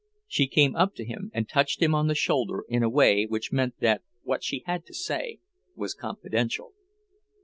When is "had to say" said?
4.65-5.41